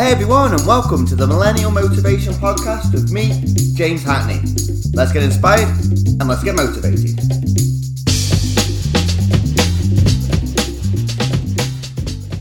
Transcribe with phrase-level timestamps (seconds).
[0.00, 4.40] Hey everyone, and welcome to the Millennial Motivation Podcast with me, James Hackney.
[4.94, 7.20] Let's get inspired and let's get motivated.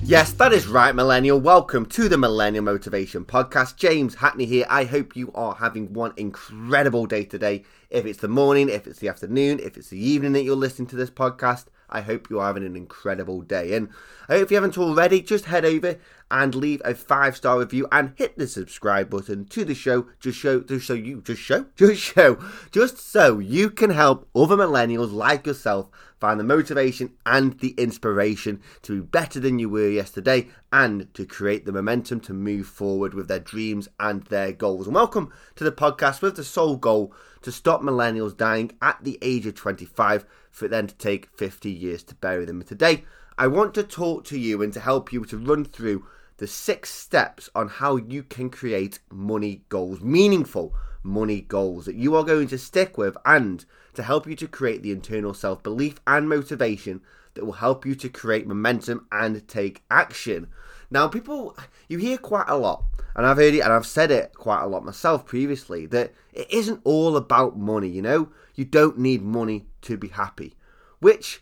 [0.07, 1.37] Yes, that is right, Millennial.
[1.41, 3.75] Welcome to the Millennial Motivation Podcast.
[3.75, 4.65] James Hackney here.
[4.69, 7.65] I hope you are having one incredible day today.
[7.89, 10.87] If it's the morning, if it's the afternoon, if it's the evening that you're listening
[10.87, 13.73] to this podcast, I hope you're having an incredible day.
[13.73, 13.89] And
[14.29, 15.97] if you haven't already, just head over
[16.31, 20.07] and leave a five star review and hit the subscribe button to the show.
[20.19, 22.39] Just show, just so you, just show, just show,
[22.71, 28.61] just so you can help other millennials like yourself find the motivation and the inspiration
[28.81, 33.13] to be better than you were yesterday and to create the momentum to move forward
[33.13, 34.85] with their dreams and their goals.
[34.85, 39.17] And welcome to the podcast with the sole goal to stop millennials dying at the
[39.21, 42.61] age of 25 for it then to take 50 years to bury them.
[42.63, 43.05] Today,
[43.37, 46.05] I want to talk to you and to help you to run through
[46.37, 52.15] the six steps on how you can create money goals, meaningful money goals that you
[52.15, 55.99] are going to stick with, and to help you to create the internal self belief
[56.05, 57.01] and motivation
[57.33, 60.47] that will help you to create momentum and take action.
[60.91, 61.55] Now, people,
[61.87, 62.83] you hear quite a lot,
[63.15, 66.51] and I've heard it and I've said it quite a lot myself previously, that it
[66.51, 68.29] isn't all about money, you know?
[68.55, 70.55] You don't need money to be happy,
[70.99, 71.41] which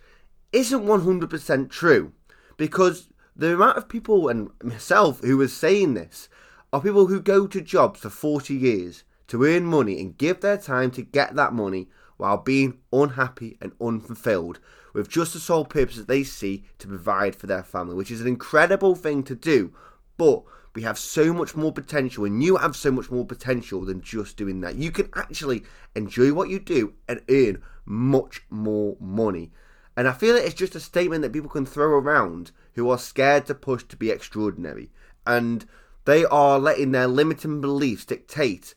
[0.52, 2.14] isn't 100% true
[2.58, 6.30] because the amount of people and myself who are saying this
[6.74, 10.58] are people who go to jobs for 40 years to earn money and give their
[10.58, 14.60] time to get that money while being unhappy and unfulfilled
[14.94, 18.22] with just the sole purpose that they see to provide for their family, which is
[18.22, 19.72] an incredible thing to do.
[20.18, 24.02] But we have so much more potential, and you have so much more potential than
[24.02, 24.76] just doing that.
[24.76, 25.64] You can actually
[25.96, 29.52] enjoy what you do and earn much more money.
[29.96, 32.98] And I feel that it's just a statement that people can throw around who are
[32.98, 34.92] scared to push to be extraordinary.
[35.26, 35.66] And
[36.06, 38.76] they are letting their limiting beliefs dictate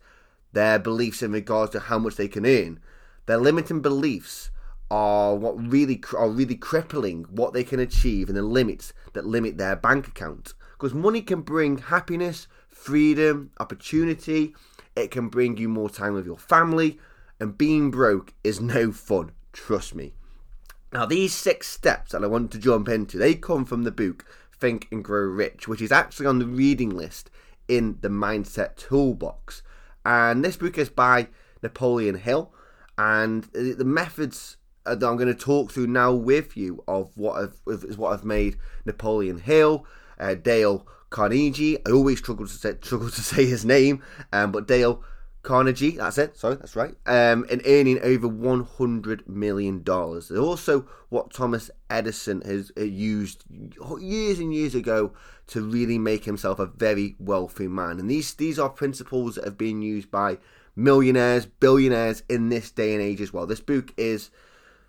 [0.53, 2.81] their beliefs in regards to how much they can earn.
[3.27, 4.51] Their limiting beliefs
[4.91, 9.57] are what really are really crippling what they can achieve and the limits that limit
[9.57, 10.55] their bank account.
[10.73, 14.55] Because money can bring happiness, freedom, opportunity.
[14.97, 16.99] It can bring you more time with your family,
[17.39, 19.33] and being broke is no fun.
[19.53, 20.15] Trust me.
[20.93, 24.25] Now, these six steps that I want to jump into, they come from the book
[24.53, 27.31] Think and Grow Rich, which is actually on the reading list
[27.69, 29.63] in the Mindset Toolbox.
[30.05, 31.29] And this book is by
[31.63, 32.53] Napoleon Hill,
[32.97, 37.61] and the methods that I'm going to talk through now with you of what I've,
[37.67, 39.87] is what I've made Napoleon Hill,
[40.19, 41.79] uh, Dale Carnegie.
[41.87, 44.03] I always struggle to say, struggle to say his name,
[44.33, 45.03] um, but Dale
[45.43, 49.83] Carnegie, that's it, sorry, that's right, um, and earning over $100 million.
[49.89, 53.45] Also, what Thomas Edison has uh, used
[54.01, 55.13] years and years ago
[55.47, 57.99] to really make himself a very wealthy man.
[57.99, 60.39] And these, these are principles that have been used by
[60.77, 63.47] millionaires, billionaires in this day and age as well.
[63.47, 64.31] This book is,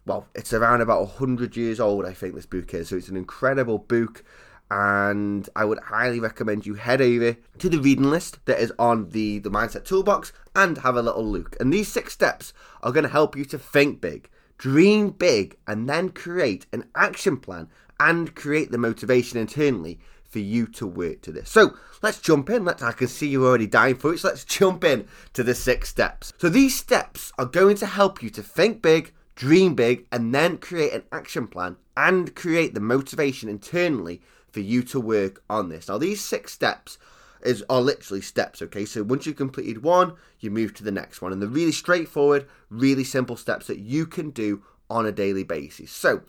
[0.06, 2.90] well, it's around about 100 years old, I think this book is.
[2.90, 4.24] So it's an incredible book
[4.72, 9.10] and I would highly recommend you head over to the reading list that is on
[9.10, 11.58] the, the Mindset Toolbox and have a little look.
[11.60, 15.90] And these six steps are going to help you to think big, dream big, and
[15.90, 17.68] then create an action plan
[18.00, 21.50] and create the motivation internally for you to work to this.
[21.50, 22.64] So let's jump in.
[22.64, 24.20] Let's, I can see you're already dying for it.
[24.20, 26.32] So let's jump in to the six steps.
[26.38, 30.60] So these steps are going to help you to think big, dream big, and then
[30.60, 34.22] create an action plan and create the motivation internally
[34.52, 35.88] for you to work on this.
[35.88, 36.98] Now, these six steps
[37.44, 38.86] is are literally steps, okay?
[38.86, 41.32] So once you've completed one, you move to the next one.
[41.32, 45.92] And they're really straightforward, really simple steps that you can do on a daily basis.
[45.92, 46.22] So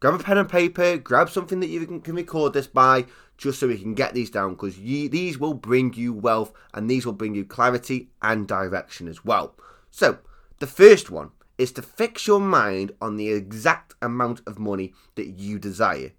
[0.00, 3.06] grab a pen and paper, grab something that you can, can record this by,
[3.38, 7.06] just so we can get these down, because these will bring you wealth and these
[7.06, 9.54] will bring you clarity and direction as well.
[9.90, 10.18] So
[10.58, 15.28] the first one is to fix your mind on the exact amount of money that
[15.28, 16.12] you desire.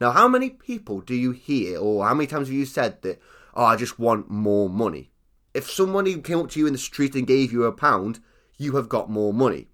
[0.00, 3.20] Now, how many people do you hear, or how many times have you said that,
[3.54, 5.10] oh, I just want more money?
[5.54, 8.20] If somebody came up to you in the street and gave you a pound,
[8.58, 9.68] you have got more money.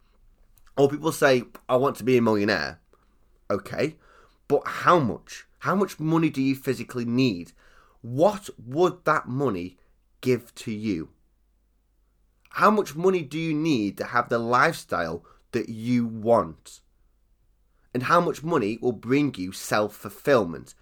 [0.77, 2.81] Or people say, I want to be a millionaire.
[3.51, 3.97] Okay,
[4.49, 5.47] but how much?
[5.59, 7.53] How much money do you physically need?
[8.01, 9.77] What would that money
[10.21, 11.11] give to you?
[12.51, 16.81] How much money do you need to have the lifestyle that you want?
[17.95, 20.75] And how much money will bring you self fulfillment,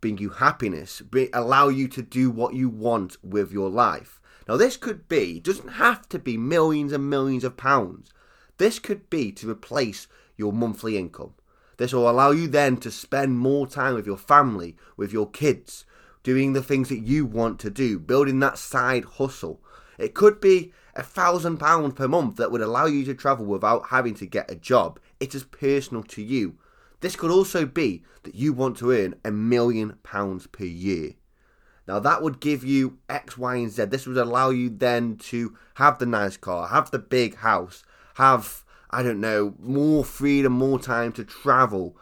[0.00, 4.20] bring you happiness, bring, allow you to do what you want with your life.
[4.48, 8.10] Now, this could be, doesn't have to be millions and millions of pounds.
[8.58, 11.34] This could be to replace your monthly income.
[11.76, 15.84] This will allow you then to spend more time with your family, with your kids,
[16.22, 19.60] doing the things that you want to do, building that side hustle.
[19.98, 23.88] It could be a thousand pounds per month that would allow you to travel without
[23.88, 25.00] having to get a job.
[25.22, 26.58] It is personal to you.
[26.98, 31.12] This could also be that you want to earn a million pounds per year.
[31.86, 33.84] Now that would give you X, Y, and Z.
[33.84, 37.84] This would allow you then to have the nice car, have the big house,
[38.14, 41.96] have, I don't know, more freedom, more time to travel.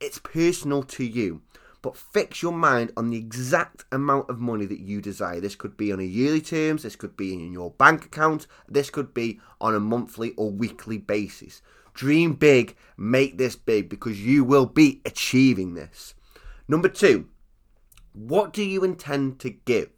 [0.00, 1.42] It's personal to you.
[1.82, 5.40] But fix your mind on the exact amount of money that you desire.
[5.40, 8.88] This could be on a yearly terms, this could be in your bank account, this
[8.88, 11.60] could be on a monthly or weekly basis.
[11.94, 16.14] Dream big, make this big because you will be achieving this.
[16.68, 17.28] Number two,
[18.12, 19.90] what do you intend to give?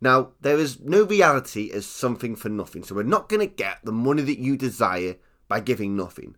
[0.00, 3.78] Now, there is no reality as something for nothing, so we're not going to get
[3.84, 5.16] the money that you desire
[5.48, 6.36] by giving nothing.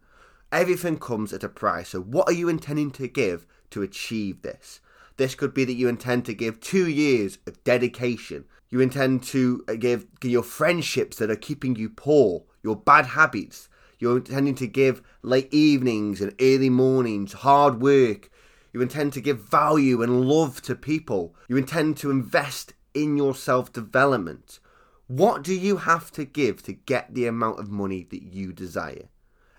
[0.53, 4.81] Everything comes at a price, so what are you intending to give to achieve this?
[5.17, 8.45] This could be that you intend to give two years of dedication.
[8.69, 13.69] You intend to uh, give your friendships that are keeping you poor, your bad habits.
[13.99, 18.31] You're intending to give late evenings and early mornings, hard work,
[18.77, 21.35] you intend to give value and love to people.
[21.49, 24.61] You intend to invest in your self development.
[25.07, 29.09] What do you have to give to get the amount of money that you desire?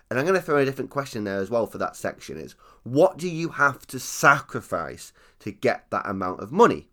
[0.08, 2.54] And I'm going to throw a different question there as well for that section is
[2.84, 6.88] what do you have to sacrifice to get that amount of money?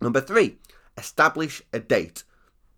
[0.00, 0.58] Number three,
[0.96, 2.24] establish a date.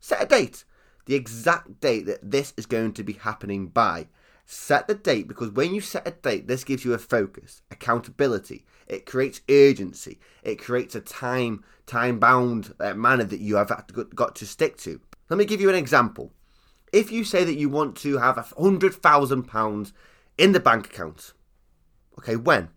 [0.01, 0.65] Set a date.
[1.07, 4.09] The exact date that this is going to be happening by.
[4.45, 8.65] Set the date because when you set a date, this gives you a focus, accountability.
[8.87, 10.21] It creates urgency.
[10.45, 13.73] It creates a time time bound uh, manner that you have
[14.15, 15.01] got to stick to.
[15.29, 16.33] Let me give you an example.
[16.93, 19.93] If you say that you want to have a hundred thousand pounds
[20.39, 21.33] in the bank account,
[22.19, 22.69] okay, when?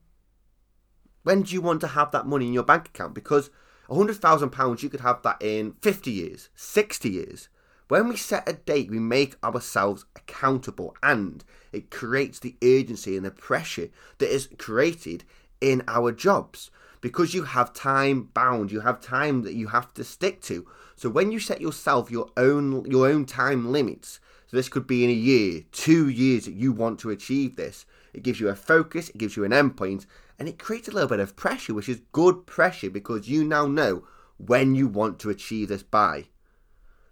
[1.23, 3.13] When do you want to have that money in your bank account?
[3.13, 3.51] Because
[3.87, 7.49] a hundred thousand pounds, you could have that in fifty years, sixty years.
[7.89, 13.25] When we set a date, we make ourselves accountable and it creates the urgency and
[13.25, 13.89] the pressure
[14.19, 15.23] that is created
[15.59, 16.69] in our jobs.
[17.01, 20.67] Because you have time bound you have time that you have to stick to.
[20.97, 25.03] So when you set yourself your own your own time limits so this could be
[25.03, 28.55] in a year two years that you want to achieve this it gives you a
[28.55, 30.05] focus it gives you an endpoint
[30.37, 33.65] and it creates a little bit of pressure which is good pressure because you now
[33.65, 34.03] know
[34.37, 36.25] when you want to achieve this by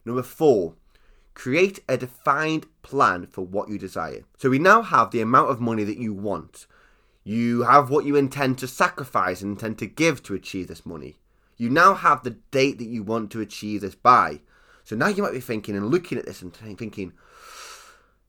[0.07, 0.75] Number four,
[1.33, 4.23] create a defined plan for what you desire.
[4.37, 6.65] So we now have the amount of money that you want.
[7.25, 11.19] You have what you intend to sacrifice and intend to give to achieve this money.
[11.57, 14.39] You now have the date that you want to achieve this by.
[14.85, 17.11] So now you might be thinking and looking at this and thinking,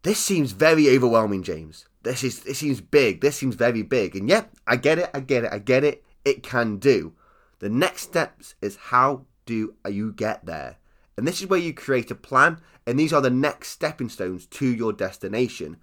[0.02, 1.86] this seems very overwhelming, James.
[2.02, 3.20] This is this seems big.
[3.20, 4.16] This seems very big.
[4.16, 5.10] And yeah, I get it.
[5.14, 5.52] I get it.
[5.52, 6.02] I get it.
[6.24, 7.12] It can do.
[7.60, 10.78] The next steps is how do you get there?
[11.18, 14.46] And this is where you create a plan, and these are the next stepping stones
[14.46, 15.78] to your destination.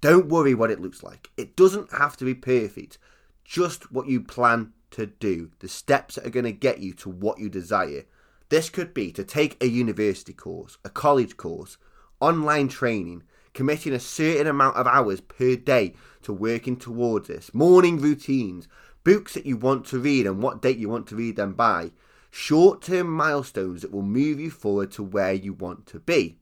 [0.00, 1.28] Don't worry what it looks like.
[1.36, 2.96] It doesn't have to be perfect,
[3.44, 7.10] just what you plan to do, the steps that are going to get you to
[7.10, 8.04] what you desire.
[8.48, 11.76] This could be to take a university course, a college course,
[12.20, 18.00] online training, committing a certain amount of hours per day to working towards this, morning
[18.00, 18.68] routines,
[19.02, 21.90] books that you want to read and what date you want to read them by,
[22.30, 26.38] short term milestones that will move you forward to where you want to be.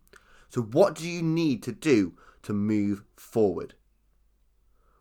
[0.48, 3.74] So, what do you need to do to move forward?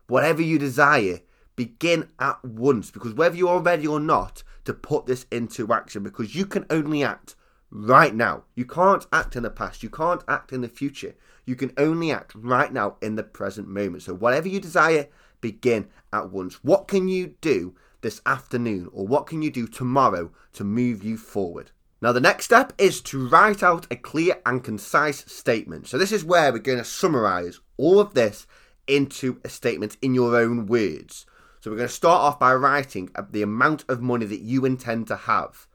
[0.06, 1.20] Whatever you desire,
[1.56, 6.02] begin at once because whether you are ready or not to put this into action,
[6.02, 7.34] because you can only act
[7.70, 8.44] right now.
[8.54, 11.14] You can't act in the past, you can't act in the future.
[11.44, 14.02] You can only act right now in the present moment.
[14.02, 15.08] So, whatever you desire,
[15.40, 16.62] begin at once.
[16.62, 21.16] What can you do this afternoon, or what can you do tomorrow to move you
[21.16, 21.70] forward?
[22.00, 25.88] Now, the next step is to write out a clear and concise statement.
[25.88, 28.46] So, this is where we're going to summarize all of this
[28.86, 31.26] into a statement in your own words.
[31.60, 35.08] So, we're going to start off by writing the amount of money that you intend
[35.08, 35.66] to have,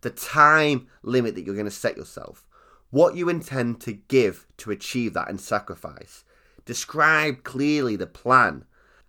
[0.00, 2.46] the time limit that you're going to set yourself,
[2.90, 6.24] what you intend to give to achieve that and sacrifice.
[6.64, 8.64] Describe clearly the plan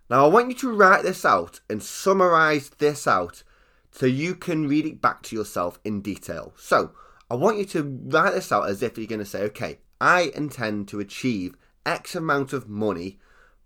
[0.10, 3.44] now, I want you to write this out and summarize this out
[3.92, 6.54] so you can read it back to yourself in detail.
[6.58, 6.92] So,
[7.30, 10.32] I want you to write this out as if you're going to say, okay, I
[10.34, 13.20] intend to achieve X amount of money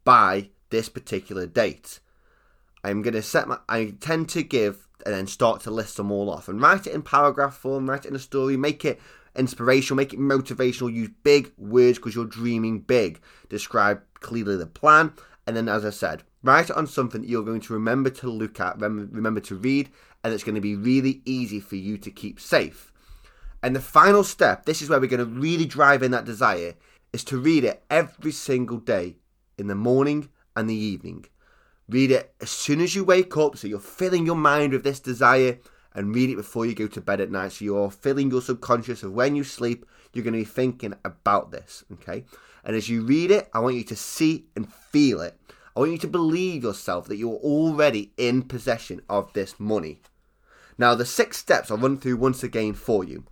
[0.04, 2.00] by this particular date.
[2.84, 6.12] I'm going to set my, I intend to give, and then start to list them
[6.12, 9.00] all off and write it in paragraph form, write it in a story, make it
[9.36, 13.20] inspirational, make it motivational, use big words because you're dreaming big.
[13.50, 15.14] Describe clearly the plan,
[15.46, 18.30] and then, as I said, write it on something that you're going to remember to
[18.30, 19.90] look at, remember to read,
[20.24, 22.92] and it's going to be really easy for you to keep safe.
[23.64, 26.76] And the final step, this is where we're going to really drive in that desire,
[27.14, 29.18] is to read it every single day
[29.58, 31.26] in the morning and the evening.
[31.88, 35.00] Read it as soon as you wake up, so you're filling your mind with this
[35.00, 35.60] desire,
[35.94, 37.52] and read it before you go to bed at night.
[37.52, 41.52] So you're filling your subconscious of when you sleep, you're going to be thinking about
[41.52, 42.24] this, okay?
[42.64, 45.38] And as you read it, I want you to see and feel it.
[45.76, 50.02] I want you to believe yourself that you're already in possession of this money.
[50.78, 53.24] Now, the six steps I'll run through once again for you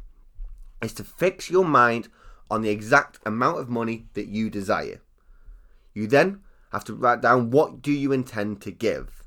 [0.81, 2.07] is to fix your mind
[2.49, 5.01] on the exact amount of money that you desire.
[5.93, 6.41] You then
[6.71, 9.23] have to write down what do you intend to give.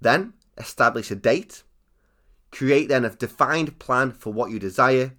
[0.00, 1.62] Then establish a date.
[2.50, 5.12] Create then a defined plan for what you desire.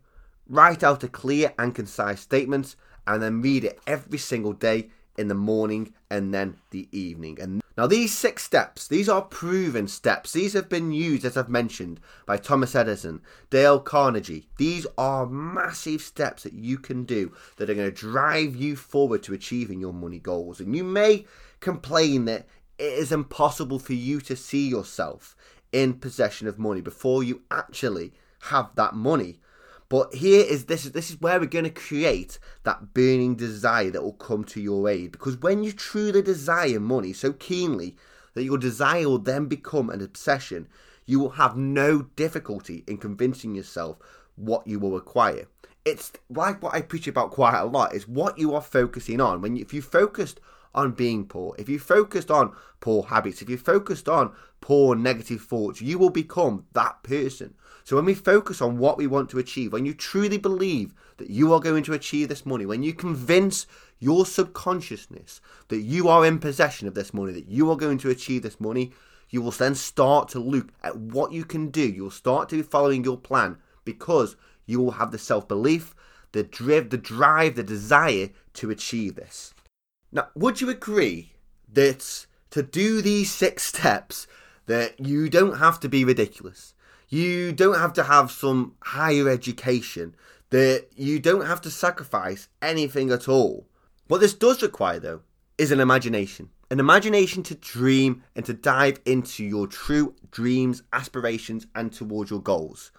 [0.48, 2.76] Write out a clear and concise statement
[3.08, 7.40] and then read it every single day in the morning and then the evening.
[7.42, 10.32] And now these six steps, these are proven steps.
[10.32, 14.48] These have been used, as I've mentioned, by Thomas Edison, Dale Carnegie.
[14.58, 19.24] These are massive steps that you can do that are going to drive you forward
[19.24, 20.60] to achieving your money goals.
[20.60, 21.26] And you may
[21.60, 25.36] complain that it is impossible for you to see yourself
[25.72, 29.40] in possession of money before you actually have that money.
[29.88, 33.92] But here is this is this is where we're going to create that burning desire
[33.92, 37.96] that will come to your aid because when you truly desire money so keenly
[38.34, 40.68] that your desire will then become an obsession,
[41.06, 43.98] you will have no difficulty in convincing yourself
[44.36, 45.48] what you will acquire.
[45.86, 49.42] It's like what I preach about quite a lot is what you are focusing on.
[49.42, 50.40] When you, if you focused
[50.76, 55.42] on being poor, if you focused on poor habits, if you focused on poor negative
[55.42, 57.56] thoughts, you will become that person.
[57.84, 61.30] So when we focus on what we want to achieve, when you truly believe that
[61.30, 63.68] you are going to achieve this money, when you convince
[64.00, 65.40] your subconsciousness
[65.70, 68.60] that you are in possession of this money, that you are going to achieve this
[68.60, 68.92] money,
[69.30, 71.82] you will then start to look at what you can do.
[71.82, 75.96] You'll start to be following your plan because you will have the self belief,
[76.32, 79.55] the drive, the drive, the desire to achieve this.
[80.16, 81.34] Now, would you agree
[81.74, 84.28] that to do these six steps,
[84.66, 86.74] that you don't have to be ridiculous?
[87.10, 90.16] You don't have to have some higher education,
[90.52, 93.68] that you don't have to sacrifice anything at all.
[94.08, 95.22] What this does require, though,
[95.58, 96.50] is an imagination.
[96.72, 102.42] An imagination to dream and to dive into your true dreams, aspirations, and towards your
[102.42, 102.94] goals.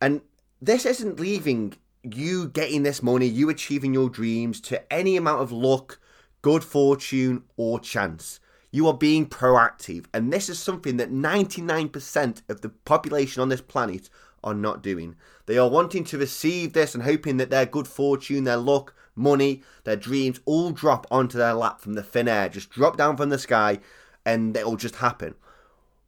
[0.00, 0.20] And
[0.60, 5.52] this isn't leaving you getting this money, you achieving your dreams to any amount of
[5.52, 6.00] luck,
[6.44, 8.38] good fortune, or chance.
[8.70, 13.62] You are being proactive, and this is something that 99% of the population on this
[13.62, 14.10] planet
[14.42, 15.16] are not doing.
[15.46, 19.62] They are wanting to receive this and hoping that their good fortune, their luck, money,
[19.84, 23.30] their dreams all drop onto their lap from the thin air, just drop down from
[23.30, 23.78] the sky,
[24.26, 25.36] and it'll just happen.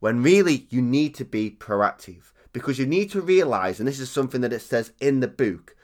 [0.01, 4.11] When really you need to be proactive because you need to realize, and this is
[4.11, 5.75] something that it says in the book,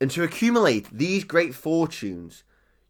[0.00, 2.44] and to accumulate these great fortunes,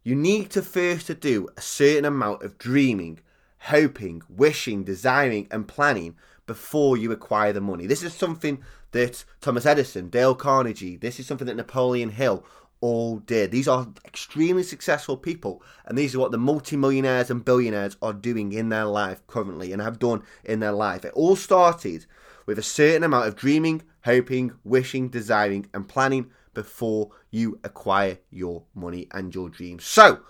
[0.07, 3.19] you need to first to do a certain amount of dreaming,
[3.59, 7.85] hoping, wishing, desiring, and planning before you acquire the money.
[7.85, 12.45] This is something that Thomas Edison, Dale Carnegie, this is something that Napoleon Hill
[12.79, 13.51] all did.
[13.51, 18.53] These are extremely successful people, and these are what the multimillionaires and billionaires are doing
[18.53, 21.03] in their life currently and have done in their life.
[21.03, 22.05] It all started
[22.45, 28.63] with a certain amount of dreaming, hoping, wishing, desiring, and planning before you acquire your
[28.73, 29.85] money and your dreams.
[29.85, 30.21] So,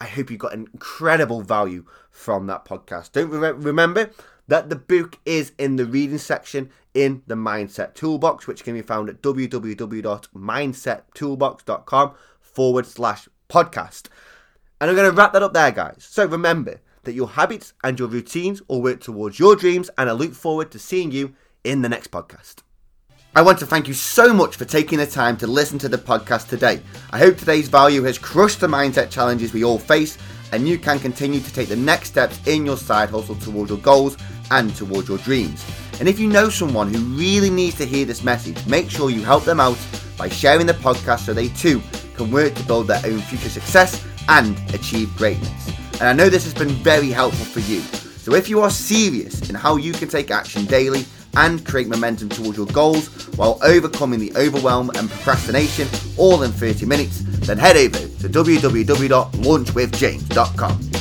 [0.00, 3.12] I hope you got incredible value from that podcast.
[3.12, 4.10] Don't re- remember
[4.48, 8.82] that the book is in the reading section in the Mindset Toolbox, which can be
[8.82, 14.08] found at www.mindsettoolbox.com forward slash podcast.
[14.80, 16.04] And I'm going to wrap that up there, guys.
[16.10, 20.12] So remember that your habits and your routines all work towards your dreams, and I
[20.12, 22.64] look forward to seeing you in the next podcast.
[23.34, 25.96] I want to thank you so much for taking the time to listen to the
[25.96, 26.82] podcast today.
[27.12, 30.18] I hope today's value has crushed the mindset challenges we all face
[30.52, 33.80] and you can continue to take the next steps in your side hustle towards your
[33.80, 34.18] goals
[34.50, 35.64] and towards your dreams.
[35.98, 39.24] And if you know someone who really needs to hear this message, make sure you
[39.24, 39.78] help them out
[40.18, 41.80] by sharing the podcast so they too
[42.16, 45.72] can work to build their own future success and achieve greatness.
[45.94, 47.80] And I know this has been very helpful for you.
[47.80, 52.28] So if you are serious in how you can take action daily and create momentum
[52.28, 57.76] towards your goals while overcoming the overwhelm and procrastination all in 30 minutes, then head
[57.76, 60.91] over to www.launchwithjames.com.